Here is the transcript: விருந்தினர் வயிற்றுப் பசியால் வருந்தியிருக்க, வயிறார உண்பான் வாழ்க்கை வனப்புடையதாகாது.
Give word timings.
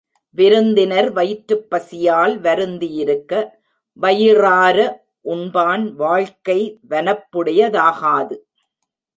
விருந்தினர் 0.31 1.11
வயிற்றுப் 1.11 1.69
பசியால் 1.69 2.39
வருந்தியிருக்க, 2.39 3.59
வயிறார 3.93 4.77
உண்பான் 5.25 5.91
வாழ்க்கை 5.93 6.79
வனப்புடையதாகாது. 6.89 8.37